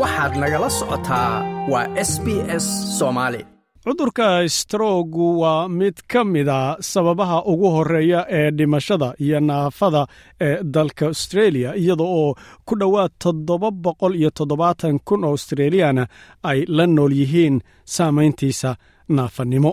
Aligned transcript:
waxaad 0.00 0.32
nagala 0.42 0.68
socotaa 0.78 1.30
waa 1.72 1.86
s 2.10 2.12
b 2.24 2.26
s 2.62 2.66
soomaali 2.98 3.40
cudurka 3.84 4.48
stroogu 4.48 5.26
waa 5.40 5.68
mid 5.68 5.96
ka 6.12 6.24
mida 6.24 6.76
sababaha 6.80 7.38
ugu 7.52 7.70
horreeya 7.70 8.26
ee 8.30 8.50
dhimashada 8.50 9.08
iyo 9.18 9.40
naafada 9.40 10.06
ee 10.40 10.62
dalka 10.74 11.06
austreeliya 11.06 11.70
iyada 11.76 12.04
oo 12.04 12.34
ku 12.66 12.74
dhowaad 12.80 13.10
toddoba 13.18 13.70
boqol 13.70 14.14
iyo 14.20 14.30
toddobaatan 14.38 14.98
kun 15.04 15.24
oo 15.24 15.30
australiyaana 15.30 16.06
ay 16.50 16.58
la 16.76 16.86
nool 16.86 17.12
yihiin 17.20 17.60
saamayntiisa 17.84 18.76
naafanimo 19.08 19.72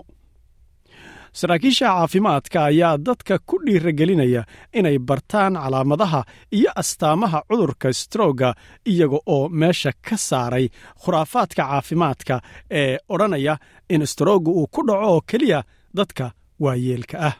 saraakiisha 1.32 1.86
caafimaadka 1.86 2.64
ayaa 2.70 2.98
dadka 3.06 3.38
ku 3.48 3.56
dhiiragelinaya 3.66 4.42
inay 4.78 4.98
bartaan 4.98 5.54
calaamadaha 5.62 6.20
iyo 6.58 6.70
astaamaha 6.82 7.42
cudurka 7.48 7.92
strooga 7.92 8.54
iyaga 8.92 9.18
oo 9.26 9.48
meesha 9.48 9.92
ka 10.08 10.16
saaray 10.28 10.66
khuraafaadka 11.04 11.62
caafimaadka 11.70 12.34
ee 12.80 12.98
odhanaya 13.08 13.54
in 13.94 14.06
strooga 14.06 14.50
uu 14.50 14.66
ku 14.74 14.80
dhaco 14.88 15.06
oo 15.12 15.20
keliya 15.30 15.60
dadka 15.96 16.30
waayeelka 16.60 17.18
ah. 17.28 17.34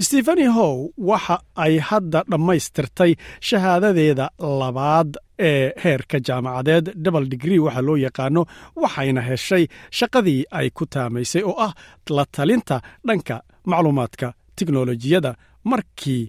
Stefani 0.00 0.44
how 0.56 0.88
waxa 1.10 1.36
ay 1.64 1.74
hadda 1.88 2.20
dhammaystirtay 2.30 3.12
shahaadadeeda 3.48 4.26
labaad 4.60 5.10
ee 5.48 5.72
heerka 5.82 6.16
jaamacadeed 6.26 6.86
double 7.04 7.26
digree 7.32 7.58
waxa 7.66 7.82
loo 7.88 7.96
yaqaano 8.06 8.42
waxayna 8.82 9.20
heshay 9.28 9.64
shaqadii 9.98 10.40
ay 10.58 10.68
ku 10.76 10.84
taamaysay 10.94 11.42
oo 11.50 11.56
ah 11.66 11.72
la 12.16 12.24
talinta 12.36 12.76
dhanka 13.06 13.36
macluumaadka 13.70 14.26
tiknolojiyadda 14.56 15.32
markii 15.70 16.22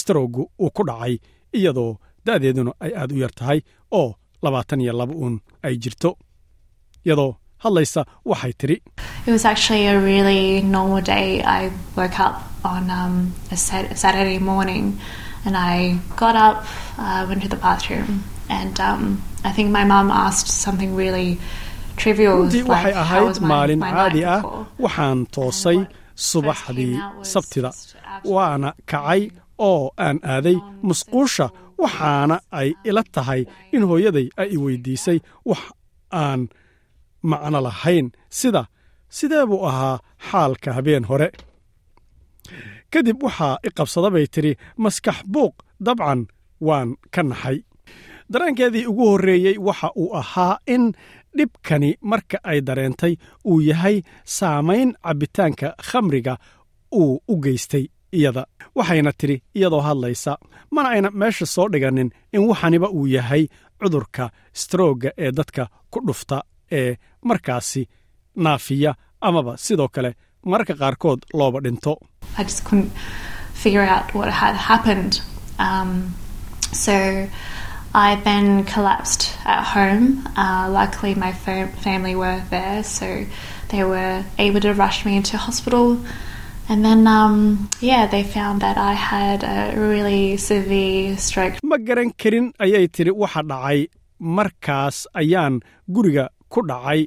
stroogu 0.00 0.42
uu 0.64 0.70
ku 0.76 0.82
dhacay 0.88 1.14
iyadoo 1.58 1.92
da'deeduna 2.26 2.72
ay 2.84 2.92
aad 3.00 3.10
u 3.14 3.18
yar 3.22 3.32
tahay 3.38 3.60
oo 4.00 4.08
labaatan 4.44 4.80
iyo 4.84 4.92
laba 5.00 5.14
uun 5.22 5.34
ay 5.66 5.74
jirto. 5.82 6.10
Iyadoo 7.06 7.32
hadlaysa 7.64 8.00
waxay 8.30 8.52
tidhi 8.60 8.76
and 18.48 18.74
um, 18.80 19.02
I 19.44 19.50
think 19.56 19.68
my 19.78 19.84
mum 19.84 20.10
asked 20.10 20.48
something 20.64 20.90
really 21.02 21.38
trivial. 21.96 22.36
runtii 22.42 22.62
waxay 22.72 22.94
ahayd 23.02 23.36
maalin 23.50 23.80
caadi 23.96 24.22
ah 24.34 24.40
waxaan 24.84 25.18
toosay 25.34 25.78
subaxdii 26.30 26.94
sabtida. 27.32 27.70
waana 28.34 28.68
kacay 28.90 29.22
oo 29.68 29.90
aan 30.06 30.16
aaday 30.34 30.56
musquusha 30.88 31.46
waxaana 31.82 32.36
ay 32.60 32.68
ila 32.88 33.02
tahay 33.14 33.40
in 33.76 33.82
hooyaday 33.90 34.26
ay 34.40 34.48
i 34.56 34.58
weydiisay 34.64 35.18
wax 35.50 35.62
aan 36.22 36.40
macno 37.30 37.58
lahayn. 37.66 38.06
Sida 38.38 38.62
sidee 39.16 39.44
buu 39.50 39.62
ahaa 39.70 39.96
xaalka 40.28 40.70
habeen 40.76 41.04
hore? 41.10 41.28
Kadib 42.92 43.18
waxaa 43.26 43.54
i 43.66 43.70
qabsada 43.78 44.08
bay 44.14 44.26
tidhi 44.34 44.52
maskax 44.84 45.18
buuq 45.34 45.54
dabcan 45.86 46.20
waan 46.66 46.88
ka 47.14 47.22
naxay 47.30 47.58
dareenkeedii 48.32 48.86
ugu 48.86 49.06
horreeyey 49.10 49.56
waxa 49.58 49.88
uu 49.96 50.14
ahaa 50.20 50.58
in 50.66 50.92
dhibkani 51.38 51.90
marka 52.10 52.38
ay 52.50 52.60
dareentay 52.66 53.14
uu 53.50 53.60
yahay 53.60 53.96
saamayn 54.24 54.94
cabbitaanka 55.04 55.68
khamriga 55.88 56.34
uu 57.00 57.22
u 57.28 57.36
geystay 57.44 57.84
iyada. 58.12 58.46
Waxayna 58.76 59.12
tidhi 59.18 59.36
iyadoo 59.58 59.80
hadlaysa 59.80 60.38
mana 60.70 60.88
ayna 60.88 61.10
meesha 61.10 61.46
soo 61.46 61.68
dhiganin 61.72 62.10
in 62.32 62.42
waxaniba 62.50 62.88
uu 62.90 63.06
yahay 63.06 63.44
cudurka 63.80 64.30
strooga 64.52 65.10
ee 65.18 65.32
dadka 65.38 65.66
ku 65.90 65.98
dhufta 66.06 66.36
ee 66.78 66.96
markaasi 67.28 67.82
naafiya 68.44 68.94
amaba 69.20 69.52
sidoo 69.56 69.88
kale 69.94 70.10
mararka 70.50 70.74
qaarkood 70.80 71.20
looba 71.38 71.58
dhinto 71.64 71.92
I 77.94 78.16
then 78.28 78.64
collapsed 78.64 79.22
at 79.44 79.62
home. 79.74 80.06
Uh, 80.36 80.66
luckily, 80.78 81.14
my 81.14 81.32
fam- 81.32 81.72
family 81.86 82.14
were 82.16 82.42
there, 82.50 82.82
so 82.82 83.24
they 83.68 83.84
were 83.84 84.24
able 84.38 84.60
to 84.66 84.72
rush 84.74 85.04
me 85.06 85.16
into 85.16 85.36
hospital. 85.36 85.86
And 86.68 86.84
then, 86.84 87.06
um, 87.06 87.68
yeah, 87.80 88.06
they 88.06 88.24
found 88.24 88.62
that 88.62 88.76
I 88.78 88.94
had 88.94 89.44
a 89.44 89.78
really 89.78 90.36
severe 90.38 91.16
stroke. 91.26 91.54
ma 91.62 91.76
garan 91.88 92.10
karin 92.22 92.46
ayay 92.64 92.88
tidhi 92.96 93.12
waxa 93.22 93.42
dhacay 93.50 93.80
markaas 94.38 94.96
ayaan 95.20 95.60
guriga 95.94 96.24
ku 96.52 96.60
dhacay 96.70 97.00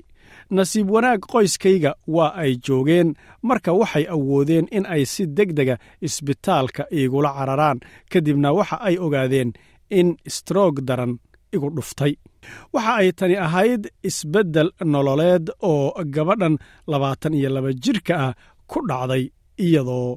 nasiib 0.58 0.88
wanaag 0.96 1.22
qoyskayga 1.34 1.92
waa 2.16 2.32
ay 2.44 2.52
joogeen 2.68 3.10
marka 3.50 3.74
waxay 3.82 4.06
awoodeen 4.16 4.66
in 4.78 4.86
ay 4.96 5.04
si 5.14 5.24
degdega 5.38 5.76
isbitaalka 6.08 6.84
iigula 7.00 7.32
cararaan 7.38 7.80
kadibna 8.12 8.54
waxa 8.60 8.78
ay 8.88 8.96
ogaadeen 9.06 9.50
in 10.00 10.10
stroog 10.36 10.76
daran 10.88 11.14
igu 11.56 11.68
dhuftay. 11.76 12.14
Waxa 12.74 12.94
ay 13.02 13.10
tani 13.20 13.36
ahayd 13.46 13.84
isbeddel 14.10 14.70
nololeed 14.94 15.46
oo 15.72 15.92
gabadhan 16.16 16.56
labaatan 16.92 17.34
iyo 17.40 17.50
laba 17.56 17.72
jirka 17.84 18.14
ah 18.28 18.34
ku 18.70 18.78
dhacday 18.90 19.24
iyadoo 19.66 20.10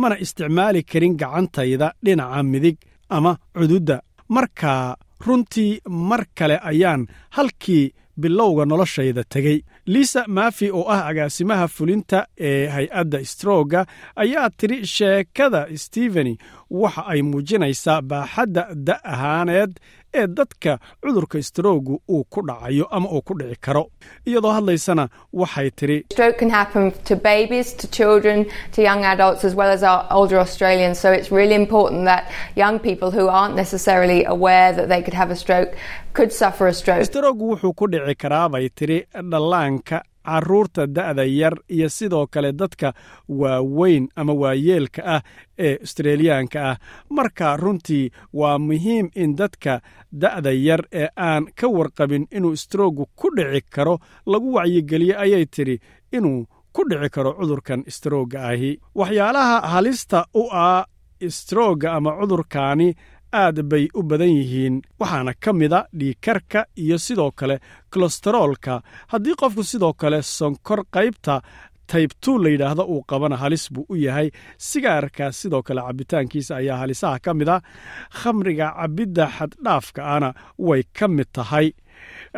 mana 0.01 0.15
isticmaali 0.25 0.81
karin 0.93 1.17
gacantayda 1.23 1.89
dhinaca 2.05 2.43
midig 2.53 2.77
ama 3.17 3.33
cududda 3.57 3.97
markaa 4.29 4.97
runtii 5.27 5.81
mar 5.87 6.23
kale 6.35 6.57
ayaan 6.71 7.07
halkii 7.37 7.93
bilowga 8.21 8.65
noloshayda 8.65 9.25
tegey. 9.25 9.59
Liisa 9.87 10.25
maafi 10.29 10.71
oo 10.71 10.85
ah 10.95 11.07
agaasimaha 11.11 11.69
fulinta 11.69 12.27
ee 12.39 12.67
hay'adda 12.75 13.25
strooga 13.25 13.87
ayaa 14.17 14.51
tidhi 14.51 14.87
sheekada 14.87 15.61
stefeni 15.77 16.39
waxa 16.71 17.03
ay 17.13 17.23
muujinaysaa 17.23 18.01
baaxadda 18.11 18.63
da' 18.87 19.01
ahaaneed 19.13 19.73
ee 20.21 20.27
dadka 20.27 20.79
cudurka 21.03 21.43
stroogu 21.43 21.95
uu 22.11 22.25
ku 22.25 22.41
dhacayo 22.49 22.85
ama 22.97 23.09
uu 23.17 23.23
ku 23.23 23.35
dhici 23.41 23.57
karo 23.61 23.83
iyadoo 24.27 24.53
hadlaysana 24.57 25.09
waxay 25.33 25.71
stroke. 36.73 37.05
stroogu 37.05 37.51
wuxuu 37.53 37.73
ku 37.73 37.87
dhici 37.93 38.15
karaa 38.15 38.49
bay 38.49 38.69
tidhi 38.69 38.99
dhallaanka 39.31 40.03
carruurta 40.25 40.87
da'da 40.87 41.25
yar 41.25 41.55
iyo 41.69 41.89
sidoo 41.89 42.27
kale 42.27 42.53
dadka 42.53 42.93
waaweyn 43.29 44.09
ama 44.17 44.33
waayeelka 44.33 45.03
ah 45.15 45.23
ee 45.59 45.77
australiyaanka 45.81 46.59
ah. 46.71 46.77
Marka 47.11 47.57
runtii 47.57 48.11
waa 48.33 48.59
muhiim 48.59 49.09
in 49.15 49.37
dadka 49.37 49.81
da'da 50.13 50.51
yar 50.53 50.83
ee 50.93 51.09
aan 51.17 51.47
ka 51.61 51.69
warqabin 51.69 52.27
inuu 52.31 52.57
stroogu 52.57 53.07
ku 53.17 53.29
dhici 53.37 53.61
karo 53.71 53.99
lagu 54.27 54.53
wacyigeliyo 54.55 55.19
ayay 55.21 55.47
tidhi 55.47 55.77
inuu 56.13 56.47
ku 56.73 56.83
dhici 56.91 57.11
karo 57.11 57.33
cudurkan 57.41 57.85
strooga 57.89 58.49
ahi. 58.49 58.79
Waxyaalaha 58.95 59.61
halista 59.73 60.25
u 60.35 60.49
ah 60.53 60.85
strooga 61.29 61.93
ama 61.97 62.11
cudurkaani 62.21 62.95
aad 63.43 63.59
bay 63.71 63.85
u 63.99 64.03
badan 64.03 64.33
yihiin 64.39 64.75
waxaana 65.01 65.33
ka 65.45 65.53
mida 65.53 65.79
dhiikarka 65.99 66.61
iyo 66.83 66.99
sidoo 66.99 67.31
kale 67.39 67.57
kolestaroolka 67.93 68.75
haddii 69.13 69.35
qofku 69.41 69.63
sidoo 69.71 69.93
kale 70.01 70.19
sonkor 70.23 70.81
qaybta 70.95 71.35
taybtu 71.93 72.39
la 72.43 72.49
yidhaahdo 72.49 72.83
uu 72.93 73.03
qabana 73.11 73.37
halis 73.43 73.65
buu 73.75 73.87
u 73.93 73.95
yahay 73.97 74.29
sigaarka 74.69 75.33
sidoo 75.33 75.63
kale 75.63 75.81
cabbitaankiisa 75.87 76.57
ayaa 76.57 76.79
halisaha 76.83 77.19
ka 77.25 77.35
mid 77.35 77.49
a. 77.49 77.57
Khamriga 78.21 78.67
cabbidda 78.79 79.25
xaddhaafka 79.37 80.01
ana 80.17 80.29
way 80.59 80.83
ka 80.99 81.07
mid 81.09 81.29
tahay. 81.37 81.67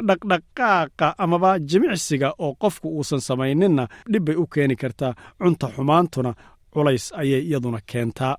Dhaqdhaqaaqa 0.08 1.14
amaba 1.25 1.50
jimicsiga 1.70 2.28
oo 2.38 2.54
qofku 2.62 2.88
uusan 2.99 3.20
samayninna 3.28 3.84
dhib 4.12 4.25
bay 4.26 4.37
u 4.37 4.46
keeni 4.46 4.76
kartaa. 4.76 5.14
Cunta 5.42 5.66
xumaantuna 5.75 6.32
culays 6.75 7.12
ayay 7.20 7.42
iyaduna 7.49 7.81
keentaa 7.90 8.37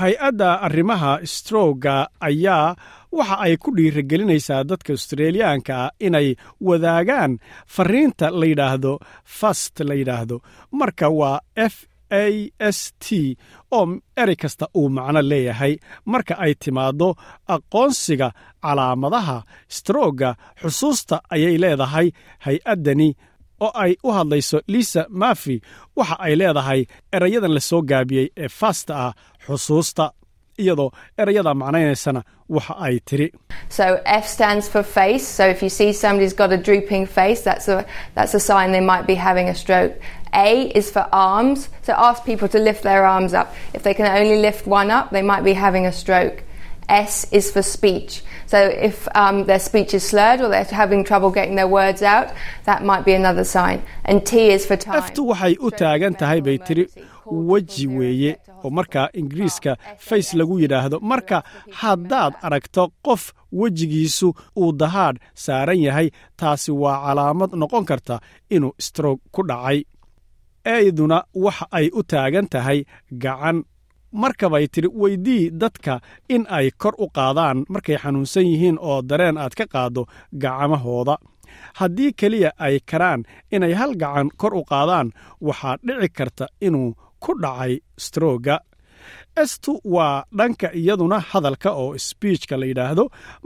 hay'adda 0.00 0.50
arrimaha 0.66 1.12
strooga 1.34 1.96
ayaa 2.28 2.76
waxa 3.18 3.36
ay 3.44 3.54
ku 3.62 3.70
dhiirigelinaysaa 3.76 4.64
dadka 4.70 4.92
australiyaanka 4.96 5.72
ah 5.84 5.90
inay 6.06 6.28
wadaagaan 6.68 7.32
fariinta 7.74 8.26
la 8.40 8.46
yidhaahdo 8.50 8.92
fast 9.38 9.74
la 9.88 9.94
yidhaahdo. 10.00 10.36
Marka 10.78 11.06
waa 11.20 11.40
f 11.56 11.74
a 12.10 12.24
s 12.58 12.78
t 13.04 13.36
oo 13.76 13.84
erey 14.22 14.36
kasta 14.42 14.66
uu 14.76 14.88
macno 14.96 15.20
leeyahay. 15.30 15.74
Marka 16.12 16.34
ay 16.44 16.52
timaaddo 16.62 17.08
aqoonsiga 17.54 18.28
calaamadaha 18.64 19.38
strooga 19.76 20.30
xusuusta 20.60 21.16
ayay 21.34 21.56
leedahay. 21.62 22.08
Hay'addani 22.44 23.08
oo 23.64 23.70
ay 23.84 23.92
u 24.06 24.10
hadlayso 24.16 24.58
lisa 24.74 25.02
mafi 25.22 25.56
waxa 25.98 26.16
ay 26.26 26.32
leedahay 26.40 26.80
erayadan 27.16 27.54
la 27.56 27.60
soo 27.70 27.82
gaabiyey 27.90 28.26
ee 28.44 28.48
fasta 28.60 28.92
ah 29.06 29.12
xusuusta 29.46 30.04
iyadoo 30.62 30.90
erayada 31.22 31.52
macnaynaysana 31.62 32.20
waxa 32.56 32.74
ay 32.86 32.94
tiri 33.08 33.26
So 48.52 48.60
face. 48.60 48.78
If 48.88 48.96
face, 49.02 49.08
um, 49.22 49.36
their 49.50 49.62
speech 49.68 49.92
is 49.98 50.04
slurred 50.10 50.40
or 50.44 50.48
they're 50.54 50.76
having 50.82 51.02
trouble 51.10 51.30
getting 51.38 51.56
their 51.60 51.70
words 51.78 52.02
out, 52.14 52.28
that 52.68 52.80
might 52.90 53.04
be 53.10 53.14
another 53.22 53.44
sign. 53.56 53.78
And 54.04 54.18
T 54.30 54.32
is 54.56 54.62
for 54.70 54.76
time. 54.84 55.00
aftu 55.02 55.22
waxay 55.30 55.52
u 55.66 55.70
taagan 55.82 56.14
tahay 56.22 56.40
bay 56.48 56.58
tiri 56.68 56.84
weji 57.50 57.86
weeye 57.86 58.32
oo 58.64 58.70
markaa 58.78 59.08
ingiriiska 59.20 59.76
fays 59.98 60.28
lagu 60.40 60.60
yidhaahdo 60.62 60.98
marka 61.12 61.38
haddaad 61.80 62.32
aragto 62.42 62.84
qof 63.06 63.22
wejigiisu 63.52 64.28
uu 64.62 64.72
dahaadh 64.82 65.16
saaran 65.44 65.80
yahay 65.86 66.08
taasi 66.36 66.70
waa 66.82 66.98
calaamad 67.06 67.50
noqon 67.62 67.84
karta 67.90 68.20
inuu 68.50 68.72
stroog 68.78 69.18
ku 69.34 69.42
dhacay 69.50 69.78
eyduna 70.64 71.18
waxa 71.34 71.66
ay 71.78 71.86
u 71.98 72.02
taagan 72.02 72.46
tahay 72.54 72.78
gacan 73.24 73.64
markabay 74.12 74.66
tidhi 74.72 74.88
weydii 75.02 75.50
dadka 75.60 76.00
in 76.34 76.44
ay 76.48 76.70
kor 76.82 76.94
u 76.98 77.06
qaadaan 77.16 77.64
markay 77.72 77.96
xanuunsan 78.02 78.46
yihiin 78.50 78.78
oo 78.80 79.02
dareen 79.08 79.36
aad 79.38 79.54
ka 79.58 79.64
qaaddo 79.74 80.02
gacmahooda. 80.42 81.16
Haddii 81.78 82.12
keliya 82.20 82.50
ay 82.58 82.80
karaan 82.90 83.22
inay 83.54 83.72
hal 83.80 83.92
gacan 84.02 84.28
kor 84.40 84.54
u 84.54 84.62
qaadaan 84.70 85.08
waxaa 85.46 85.76
dhici 85.86 86.08
karta 86.18 86.46
inuu 86.66 86.94
ku 87.22 87.32
dhacay 87.42 87.72
strooga 88.04 88.56
estu 89.42 89.72
waa 89.94 90.24
dhanka 90.38 90.68
iyaduna 90.80 91.18
hadalka 91.30 91.70
oo 91.82 91.98
sbiijka 92.08 92.56
la 92.60 92.66
yidhaahdo. 92.70 93.04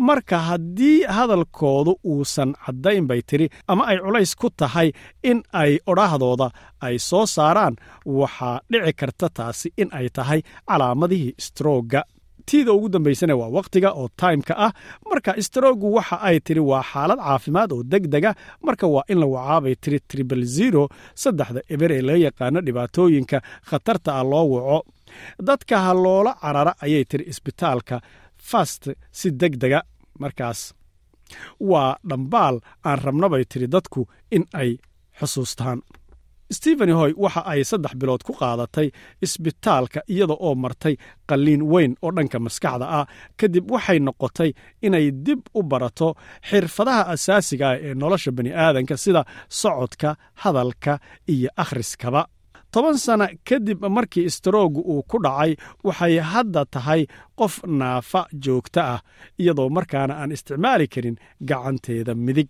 Marka 0.08 0.38
haddii 0.48 0.98
hadalkoodu 1.16 1.92
uusan 2.04 2.50
caddayn 2.64 3.06
bay 3.10 3.20
tiri 3.22 3.46
ama 3.68 3.82
ay 3.90 3.98
culays 4.04 4.32
ku 4.40 4.48
tahay 4.60 4.88
in 5.30 5.42
ay 5.52 5.78
odhaahdooda 5.86 6.48
ay 6.86 6.98
soo 7.08 7.26
saaraan 7.36 7.74
waxaa 8.06 8.60
dhici 8.72 8.92
karta 9.00 9.26
taasi 9.38 9.68
in 9.82 9.88
ay 9.98 10.08
tahay 10.16 10.40
calaamadihii 10.68 11.34
strooga 11.46 12.02
tiida 12.50 12.72
ugu 12.72 12.88
dambaysana 12.94 13.34
waa 13.40 13.48
wakhtiga 13.56 13.90
oo 14.00 14.08
taimka 14.20 14.54
ah. 14.66 14.72
Marka 15.10 15.34
stroogu 15.46 15.88
waxa 15.96 16.16
ay 16.28 16.36
tiri 16.46 16.60
waa 16.70 16.82
xaalad 16.92 17.18
caafimaad 17.26 17.70
oo 17.72 17.82
deg 17.92 18.04
dega 18.12 18.30
marka 18.66 18.86
waa 18.94 19.02
in 19.12 19.18
la 19.22 19.26
wacaabay 19.34 19.74
tiri 19.82 19.98
tribal 20.10 20.42
zero 20.56 20.82
saddexda 21.22 21.60
eber 21.74 21.90
ee 21.96 22.02
laga 22.06 22.18
yaqaano 22.26 22.60
dhibaatooyinka 22.66 23.38
khatarta 23.68 24.10
ah 24.20 24.24
loo 24.32 24.46
waco 24.54 24.78
dadka 25.48 25.76
ha 25.84 25.92
loola 26.04 26.32
carara 26.42 26.72
ayay 26.84 27.04
tiri 27.10 27.24
isbitaalka 27.32 27.96
fast 28.50 28.82
si 29.18 29.28
deg 29.40 29.54
dega 29.62 29.80
markaas. 30.22 30.60
Waa 31.70 31.96
dhambaal 32.08 32.56
aan 32.88 32.98
rabna 33.04 33.28
bay 33.32 33.44
tiri 33.44 33.66
dadku 33.74 34.00
in 34.36 34.44
ay 34.54 34.70
xusuustaan. 35.20 35.80
Stephen 36.56 36.90
hoy 36.94 37.12
waxa 37.24 37.40
ay 37.52 37.64
saddex 37.70 37.94
bilood 38.00 38.22
ku 38.26 38.32
qaadatay 38.40 38.88
isbitaalka 39.24 40.00
iyada 40.08 40.34
oo 40.46 40.54
martay 40.54 40.94
qalliin 41.28 41.62
weyn 41.72 41.92
oo 42.02 42.10
dhanka 42.16 42.38
maskaxda 42.46 42.86
ah 42.98 43.06
kadib 43.40 43.64
waxay 43.74 43.98
noqotay 44.06 44.50
inay 44.86 45.06
dib 45.26 45.40
u 45.58 45.62
barato 45.70 46.08
xirfadaha 46.48 47.02
asaasiga 47.14 47.66
ah 47.70 47.78
ee 47.86 47.94
nolosha 48.02 48.30
bani'aadanka 48.38 48.94
sida 49.04 49.22
socodka 49.60 50.10
hadalka 50.42 50.92
iyo 51.34 51.50
akhriskaba 51.62 52.20
toban 52.72 52.96
sana 52.98 53.28
kadib 53.48 53.84
markii 53.96 54.30
stroogu 54.30 54.80
uu 54.80 55.02
ku 55.10 55.16
dhacay 55.24 55.52
waxay 55.84 56.18
hadda 56.32 56.64
tahay 56.64 57.06
qof 57.38 57.54
naafa 57.78 58.26
joogto 58.44 58.80
ah 58.80 59.00
iyadoo 59.40 59.68
markaana 59.76 60.14
aan 60.20 60.32
isticmaali 60.36 60.86
karin 60.88 61.16
gacanteeda 61.48 62.14
midig. 62.14 62.48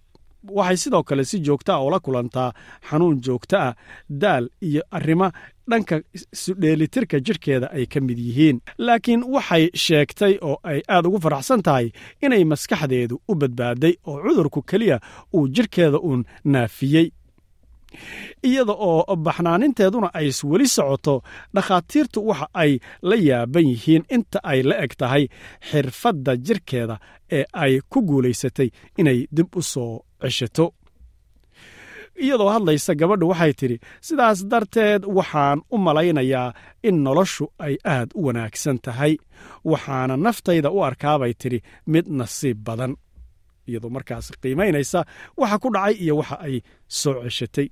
Waxay 0.56 0.76
sidoo 0.76 1.02
kale 1.02 1.24
si 1.24 1.38
joogta 1.46 1.74
ah 1.74 1.84
ula 1.86 1.98
kulantaa 2.00 2.50
xanuun 2.88 3.16
joogto 3.26 3.56
ah 3.58 3.74
daal 4.22 4.44
iyo 4.68 4.82
arrimo 4.96 5.28
dhanka 5.70 5.96
isudheelitirka 6.14 7.18
jidhkeeda 7.26 7.66
ay 7.76 7.86
ka 7.86 8.00
mid 8.00 8.18
yihiin. 8.18 8.60
Laakiin 8.78 9.22
waxay 9.34 9.64
sheegtay 9.74 10.34
oo 10.42 10.56
ay 10.62 10.80
aad 10.88 11.06
ugu 11.06 11.18
faraxsan 11.24 11.62
tahay 11.66 11.90
inay 12.22 12.44
maskaxdeedu 12.44 13.20
u 13.30 13.34
badbaaday 13.34 13.94
oo 14.06 14.18
cudurku 14.22 14.62
keliya 14.62 15.00
uu 15.34 15.48
jidhkeeda 15.48 15.98
uun 15.98 16.22
naafiyey 16.44 17.10
iyada 18.48 18.72
oo 18.88 19.16
baxnaaninteeduna 19.26 20.08
ay 20.18 20.28
weli 20.50 20.68
socoto 20.76 21.14
dhakhaatiirtu 21.54 22.18
waxa 22.28 22.46
ay 22.62 22.72
la 23.08 23.16
yaaban 23.28 23.66
yihiin 23.72 24.04
inta 24.16 24.38
ay 24.52 24.60
la 24.68 24.74
eg 24.84 24.92
tahay 25.00 25.24
xirfadda 25.70 26.32
jirkeeda 26.46 26.96
ee 27.38 27.44
ay 27.62 27.72
ku 27.92 27.98
guulaysatay 28.08 28.68
inay 29.00 29.18
dib 29.36 29.48
u 29.56 29.62
soo 29.72 29.92
ceshato. 30.22 30.66
Iyadoo 32.24 32.48
hadlaysa 32.54 32.92
gabadhu 33.00 33.26
waxay 33.32 33.52
tidhi 33.60 33.76
sidaas 34.06 34.38
darteed 34.50 35.02
waxaan 35.18 35.58
u 35.74 35.76
malaynayaa 35.86 36.48
in 36.88 36.96
noloshu 37.04 37.44
ay 37.66 37.74
aad 37.94 38.08
u 38.18 38.20
wanaagsan 38.26 38.78
tahay 38.84 39.12
waxaana 39.70 40.14
naftayda 40.24 40.70
u 40.76 40.78
arkaabay 40.88 41.32
tidhi 41.42 41.58
mid 41.92 42.06
nasiib 42.20 42.58
badan 42.66 42.92
iyadoo 43.68 43.90
markaas 43.96 44.32
qiimaynaysa 44.42 45.00
waxa 45.36 45.58
ku 45.62 45.68
dhacay 45.74 45.94
iyo 46.04 46.16
waxa 46.20 46.36
ay 46.46 46.60
soo 46.88 47.22
ceshatay. 47.24 47.68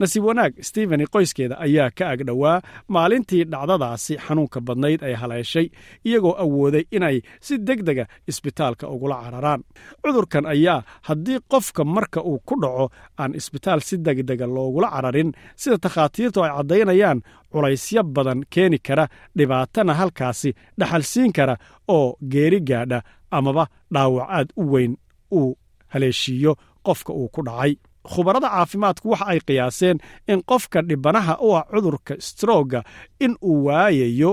Nasiib 0.00 0.24
wanaag 0.28 0.52
stephen 0.68 1.00
qoyskeeda 1.14 1.56
ayaa 1.66 1.90
ka 1.98 2.04
ag 2.12 2.20
dhowaa 2.28 2.60
maalintii 2.94 3.44
dhacdadaasi 3.52 4.14
xanuunka 4.24 4.60
badnayd 4.60 5.00
ay 5.08 5.14
haleeshay 5.20 5.66
iyagoo 6.04 6.34
awooday 6.44 6.84
inay 6.96 7.16
si 7.40 7.56
deg 7.58 7.80
dega 7.88 8.04
isbitaalka 8.28 8.88
ugula 8.94 9.16
cararaan. 9.24 9.62
Cudurkan 10.04 10.46
ayaa 10.46 10.82
haddii 11.08 11.38
qofka 11.52 11.84
marka 11.84 12.20
uu 12.20 12.38
ku 12.48 12.54
dhaco 12.62 12.90
aan 13.18 13.32
isbitaal 13.34 13.80
si 13.80 13.96
degdega 14.06 14.46
loogula 14.46 14.88
cararin 14.94 15.32
sida 15.56 15.78
takhaatiirtu 15.84 16.44
ay 16.44 16.50
caddaynayaan 16.56 17.18
culaysyo 17.52 18.02
badan 18.04 18.40
keeni 18.52 18.78
kara 18.86 19.08
dhibaatana 19.38 19.94
halkaasi 20.00 20.50
dhaxalsiin 20.80 21.32
kara 21.32 21.56
oo 21.88 22.16
geeri 22.32 22.60
gaadha 22.60 22.98
amaba 23.30 23.64
dhaawac 23.94 24.28
aad 24.36 24.48
u 24.56 24.62
weyn 24.72 24.92
uu 25.38 25.56
haleeshiiyo 25.92 26.52
qofka 26.86 27.12
uu 27.12 27.28
ku 27.34 27.40
dhacay. 27.48 27.72
Khubarada 28.12 28.48
caafimaadku 28.54 29.06
waxa 29.12 29.26
ay 29.32 29.40
qiyaaseen 29.46 29.96
in 30.32 30.40
qofka 30.50 30.78
dhibanaha 30.88 31.34
u 31.46 31.48
ah 31.58 31.64
cudurka 31.72 32.14
strooga 32.28 32.80
in 33.24 33.32
uu 33.48 33.64
waayayo 33.66 34.30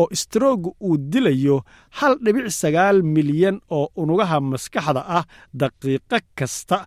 oo 0.00 0.06
strooga 0.22 0.70
uu 0.86 0.96
dilayo 1.12 1.56
hal 1.98 2.14
dhibic 2.24 2.46
sagaal 2.60 2.98
milyan 3.14 3.56
oo 3.76 3.86
unugaha 4.00 4.36
maskaxda 4.50 5.02
ah 5.18 5.24
daqiiqo 5.60 6.18
kasta 6.38 6.78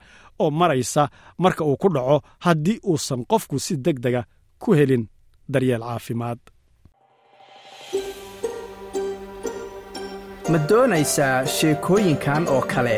oo 0.44 0.50
maraysa 0.60 1.04
marka 1.44 1.64
uu 1.70 1.78
ku 1.82 1.88
dhaco 1.96 2.18
haddii 2.46 2.80
uusan 2.90 3.22
qofku 3.32 3.56
si 3.66 3.74
deg 3.86 3.98
dega 4.04 4.22
ku 4.62 4.70
helin 4.78 5.04
daryeel 5.52 5.84
caafimaad. 5.88 6.40
Ma 10.52 10.58
doonaysaa 10.70 11.38
sheekooyinkan 11.56 12.44
oo 12.56 12.62
kale 12.74 12.98